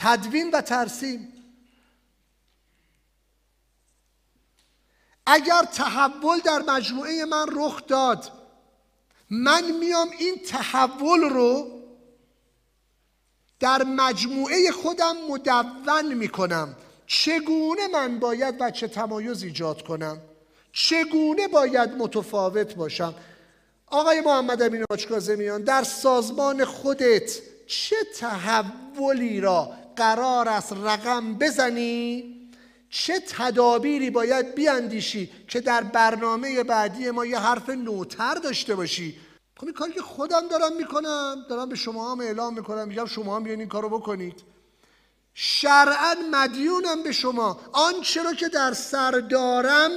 [0.00, 1.32] تدوین و ترسیم.
[5.26, 8.32] اگر تحول در مجموعه من رخ داد
[9.30, 11.80] من میام این تحول رو
[13.60, 16.76] در مجموعه خودم مدون می‌کنم.
[17.06, 20.20] چگونه من باید بچه تمایز ایجاد کنم؟
[20.72, 23.14] چگونه باید متفاوت باشم؟
[23.86, 32.36] آقای محمد امین آچکازمیان در سازمان خودت چه تحولی را قرار است رقم بزنی
[32.90, 39.16] چه تدابیری باید بیاندیشی که در برنامه بعدی ما یه حرف نوتر داشته باشی؟
[39.56, 43.36] خب این کاری که خودم دارم می‌کنم دارم به شما هم اعلام می‌کنم میگم شما
[43.36, 44.42] هم بیاین این کارو بکنید.
[45.34, 47.60] شرعا مدیونم به شما.
[47.72, 49.90] آنچه را که در سر دارم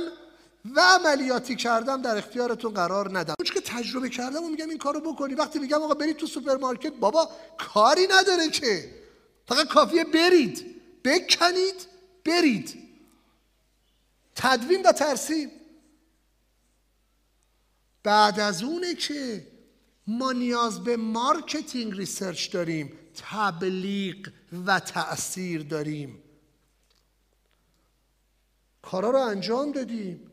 [0.76, 3.36] و عملیاتی کردم در اختیارتون قرار ندم.
[3.40, 5.36] اون که تجربه کردم و میگم این کارو بکنی.
[5.36, 9.03] وقتی میگم آقا برید تو سوپرمارکت بابا کاری نداره که.
[9.48, 10.82] فقط کافیه برید.
[11.04, 11.88] بکنید
[12.26, 12.84] برید.
[14.36, 15.50] تدوین و ترسیم.
[18.04, 19.48] بعد از اونه که
[20.08, 24.30] ما نیاز به marketing research داریم تبلیغ
[24.66, 26.24] و تأثیر داریم.
[28.82, 30.32] کارا رو انجام دادیم.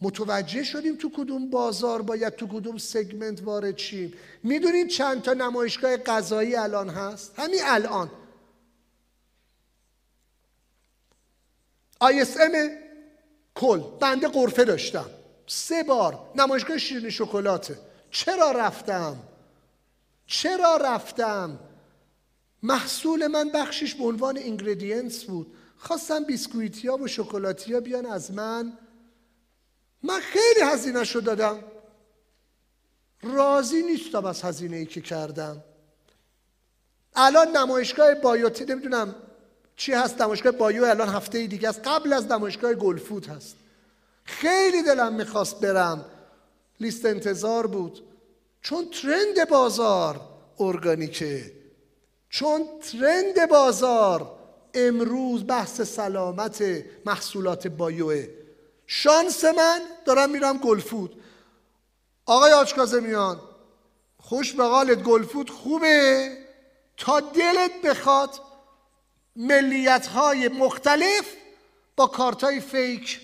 [0.00, 4.14] متوجه شدیم تو کدوم بازار باید تو کدوم segment وارد شیم.
[4.42, 8.10] می‌دونید چند تا نمایشگاه غذایی الان هست؟ همین الان.
[12.04, 12.56] ISM
[13.54, 15.10] کل بنده قرفه داشتم.
[15.46, 17.78] سه بار نمایشگاه شیرین شکلاته.
[18.10, 19.16] چرا رفتم؟
[20.26, 21.58] چرا رفتم؟
[22.62, 25.54] محصول من بخشش به عنوان اینگریدینس بود.
[25.76, 28.78] خواستم بیسکویتیا و شکلاتیا بیان از من.
[30.02, 31.64] من خیلی هزینه شو دادم.
[33.22, 35.64] راضی نیستم از هزینه ای که کردم.
[37.14, 39.14] الان نمایشگاه بایوتی نمی‌دونم
[39.78, 41.80] چی هست؟ نمایشگاه بایو الان هفته دیگه است.
[41.84, 43.56] قبل از نمایشگاه گلفود هست.
[44.24, 46.04] خیلی دلم می‌خواست برم.
[46.80, 48.02] لیست انتظار بود.
[48.62, 50.20] چون ترند بازار
[50.58, 51.52] ارگانیکه.
[52.30, 54.38] چون ترند بازار
[54.74, 56.64] امروز بحث سلامت
[57.06, 58.26] محصولات بایوه.
[58.86, 61.22] شانس من دارم میرم گلفود
[62.26, 63.40] آقای آچکازمیان
[64.18, 66.36] خوش به قالت گلفود خوبه؟
[66.96, 68.30] تا دلت بخواد
[69.38, 71.34] ملیت های مختلف
[71.96, 73.20] با کارت های فیک.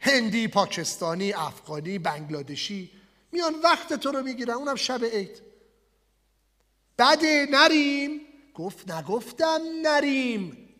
[0.00, 2.90] هندی، پاکستانی، افغانی، بنگلادشی.
[3.32, 4.54] میان وقت تو رو می‌گیرن.
[4.54, 5.42] اونم شب عید.
[6.98, 8.20] بده نریم.
[8.54, 10.74] گفت نگفتم نریم.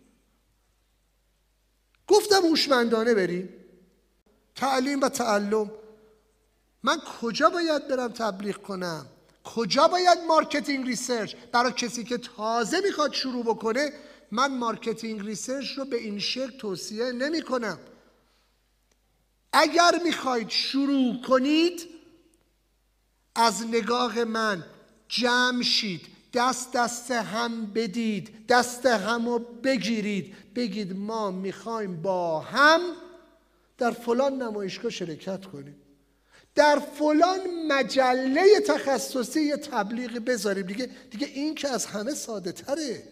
[2.07, 3.49] گفتم هوشمندانه بریم.
[4.55, 5.71] تعلیم و تعلم.
[6.83, 9.07] من کجا باید برم تبلیغ کنم؟
[9.45, 13.93] کجا باید marketing research برای کسی که تازه می‌خواد شروع بکنه؟
[14.31, 17.79] من marketing research رو به این شکل توصیه نمی کنم
[19.53, 21.89] اگر می‌خواید شروع کنید
[23.35, 24.65] از نگاه من
[25.09, 32.81] جمع شید دست دست هم بدید دست هم رو بگیرید بگید ما می‌خوایم با هم
[33.79, 35.77] در فلان نمایشگاه شرکت کنیم.
[36.55, 40.67] در فلان مجله تخصصی یه تبلیغی بذاریم.
[40.67, 43.03] دیگه دیگه این که از همه ساده تره.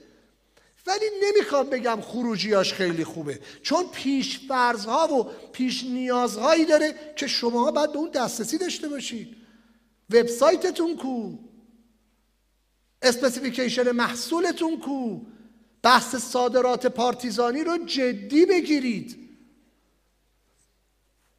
[0.87, 3.41] ولی نمی‌خوام بگم خروجیاش خیلی خوبه.
[3.63, 9.37] چون پیش فرضها و پیش نیازهایی داره که شما باید به اون دسترسی داشته باشید.
[10.11, 11.33] وبسایتتون کو.
[13.03, 15.21] specification محصولتون کو.
[15.83, 19.32] بحث صادرات پارتیزانی رو جدی بگیرید.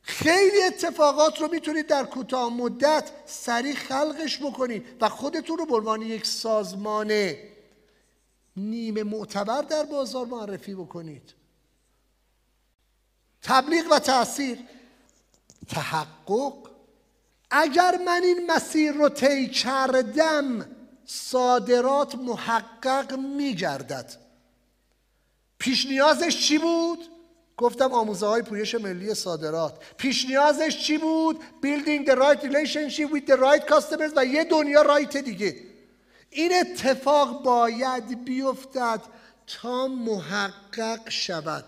[0.03, 6.01] خیلی اتفاقات رو می‌تونید در کوتاه مدت سریع خلقش بکنید و خودتون رو به عنوان
[6.01, 7.33] یک سازمان
[8.57, 11.33] نیمه معتبر در بازار معرفی بکنید.
[13.41, 14.59] تبلیغ و تاثیر
[15.69, 16.53] تحقق.
[17.51, 20.75] اگر من این مسیر رو طی کردم
[21.05, 24.13] صادرات محقق میگردد.
[25.57, 26.99] پیش نیازش چی بود؟
[27.63, 29.83] گفتم آموزه های پویش ملی صادرات.
[29.97, 34.81] پیش نیازش چی بود؟ building the right relationship with the right customers و یه دنیا
[34.81, 35.55] رایت دیگه.
[36.29, 39.01] این اتفاق باید بیفتد
[39.47, 41.65] تا محقق شود.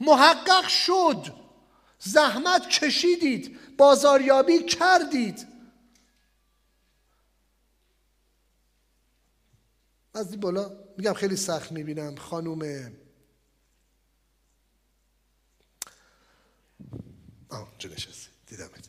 [0.00, 1.32] محقق شد.
[1.98, 3.58] زحمت کشیدید.
[3.78, 5.46] بازاریابی کردید.
[10.14, 12.92] از بالا میگم خیلی سخت می‌بینم خانوم
[17.54, 18.88] آه نشستی؟ دیدمت.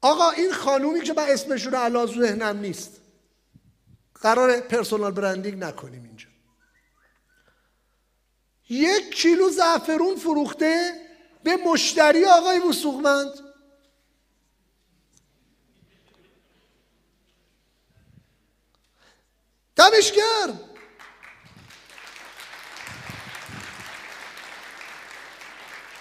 [0.00, 3.00] آقا این خانومی که من اسمشون الان ذهنم نیست.
[4.14, 6.28] قرار پرسونال برندینگ نکنیم اینجا.
[8.68, 10.92] یک کیلو زعفرون فروخته
[11.42, 13.32] به مشتری آقای وسوقمند.
[19.76, 20.12] دمش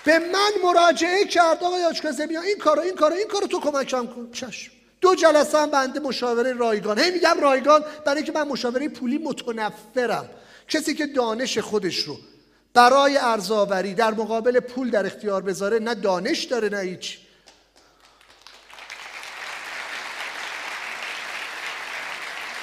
[0.05, 4.29] به من مراجعه کرد آقای آچکازمی این کارو این کارو این کارو تو کمکم کن.
[4.31, 4.71] چشم
[5.01, 6.99] دو جلسه هم بنده مشاوره رایگان.
[6.99, 10.29] هی میگم رایگان برای اینکه من مشاوره پولی متنفرم.
[10.67, 12.17] کسی که دانش خودش رو
[12.73, 17.17] برای ارزاوری در مقابل پول در اختیار بذاره نه دانش داره نه هیچ.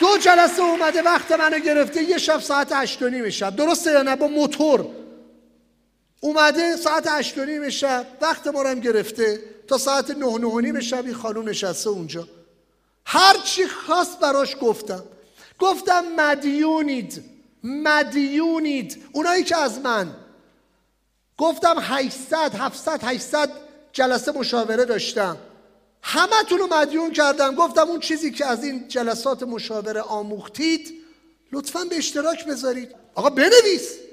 [0.01, 3.57] دو جلسه اومده وقت منو گرفته یه شب ساعت هشت و نیم شب.
[3.57, 4.87] درسته یا نه؟ با موتور.
[6.21, 11.05] اومده ساعت هشت نیم شب وقت ما هم گرفته تا ساعت نه نه نیم شب
[11.05, 12.29] این خانوم نشسته اونجا.
[13.07, 15.05] هر چی خواست براش گفتم.
[15.59, 17.25] گفتم مدیونید
[17.65, 19.05] مدیونید.
[19.13, 20.17] اونایی که از من.
[21.39, 23.51] گفتم 800 700 800
[23.93, 25.37] جلسه مشاوره داشتم.
[26.03, 27.55] همه رو مدیون کردم.
[27.55, 30.95] گفتم اون چیزی که از این جلسات مشاوره آموختید
[31.53, 32.95] لطفا به اشتراک بذارید.
[33.15, 34.10] آقا بنویس!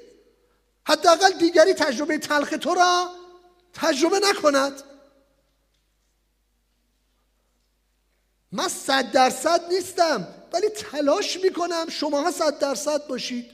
[0.87, 3.09] حداقل دیگری تجربه تلخ تو را
[3.73, 4.73] تجربه نکند.
[8.51, 13.51] من صد درصد نیستم ولی تلاش می‌کنم شما صد درصد باشید.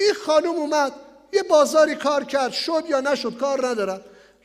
[0.00, 0.92] این خانم اومد
[1.32, 4.00] یه بازاری کار کرد شد یا نشد کار ندارم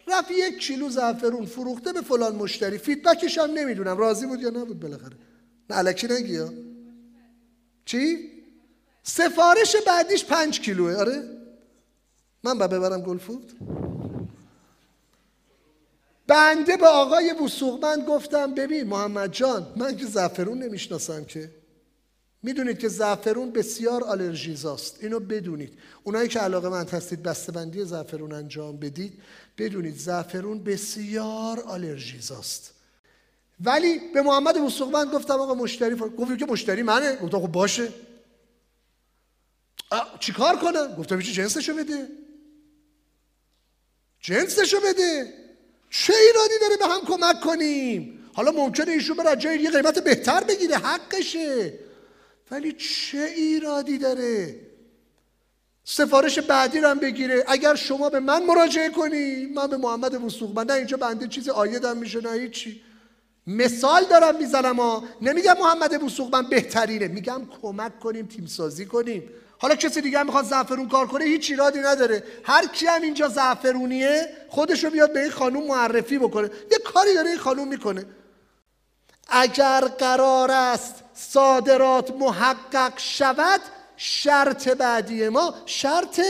[0.08, 2.78] رفت یک کیلو زعفرون فروخته به فلان مشتری.
[2.78, 5.18] فیدبکش هم نمی‌دونم راضی بود یا نبود بالاخره.
[5.70, 6.40] نه علکی نگی
[7.86, 8.32] چی؟
[9.04, 10.96] سفارش بعدیش پنج کیلوه.
[10.96, 11.37] آره؟
[12.44, 13.52] من با ببرم گلفود
[16.28, 21.52] بنده به آقای وسوقمند گفتم ببین محمد جان من که زعفرون نمی‌شناسم که.
[22.44, 25.80] می‌دونید که زعفرون بسیار آلرژیزاست اینو بدونید.
[26.04, 29.22] اونایی که علاقه من هستید بسته‌بندی زعفرون انجام بدید
[29.58, 32.74] بدونید زعفرون بسیار آلرژیزاست
[33.60, 36.10] ولی به محمد وسوقمند گفتم آقا مشتری فر...
[36.10, 37.16] گفت که مشتری منه.
[37.16, 37.90] گفتم خب باشه.
[40.20, 42.08] چیکار کنم؟ گفتم چی جنسشو بده.
[44.28, 45.34] جنسشو بده.
[45.90, 50.44] چه ایرادی داره به هم کمک کنیم؟ حالا ممکنه ایشون بره جای یه قیمت بهتر
[50.44, 51.80] بگیره حقشه.
[52.52, 54.56] ولی چه ایرادی داره؟
[55.84, 57.44] سفارش بعدی رو هم بگیره.
[57.48, 61.50] اگر شما به من مراجعه کنی من به محمد وسوق من نه اینجا بنده چیز
[61.50, 62.82] آیدم میشه نه هیچی.
[63.48, 65.04] مثال دارم می‌زنم ها.
[65.22, 67.08] نمیگم محمد وسوق بهترینه.
[67.08, 69.30] میگم کمک کنیم تیم سازی کنیم.
[69.60, 72.24] حالا کسی دیگه می‌خواد زعفرون کار کنه هیچ ایرادی نداره.
[72.44, 76.50] هر کی هم اینجا زعفرونیه خودش رو بیاد به این خانوم معرفی بکنه.
[76.72, 78.06] یه کاری داره این خانوم می‌کنه.
[79.28, 83.62] اگر قرار است صادرات محقق شود
[83.98, 86.22] شرط بعدی ما شرط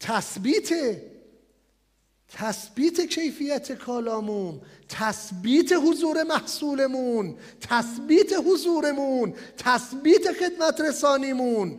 [0.00, 0.68] تثبیت
[2.32, 11.78] تثبیت کیفیت کالامون تثبیت حضور محصولمون تثبیت حضورمون تثبیت خدمت رسانیمون.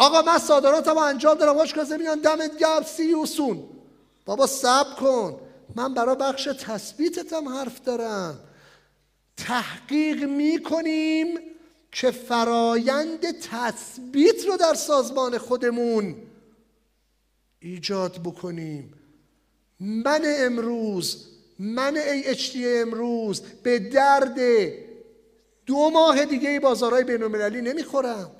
[0.00, 2.82] آقا من صادراتم انجام دارم واش کازه میان دمت گرم.
[2.82, 3.64] سی سون
[4.24, 5.40] بابا سب کن.
[5.76, 8.38] من برای بخش تثبیتتم حرف دارم.
[9.36, 11.38] تحقیق می‌کنیم
[11.92, 16.16] که فرایند تثبیت رو در سازمان خودمون
[17.60, 18.94] ایجاد بکنیم.
[19.80, 21.26] من امروز
[21.58, 24.38] من ای امروز به درد
[25.66, 28.30] دو ماه دیگه بازارهای بین المللی نمی‌خورم.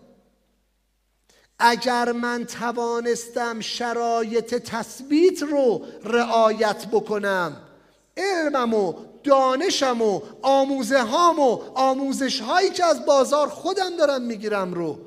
[1.61, 7.57] اگر من توانستم شرایط تثبیت رو رعایت بکنم
[8.17, 14.75] علمم و دانشم و آموزه هام و آموزش هایی که از بازار خودم دارم می‌گیرم
[14.75, 14.99] رو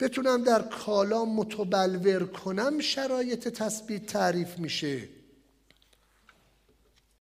[0.00, 5.19] بتونم در کالا متبلور کنم شرایط تثبیت تعریف میشه.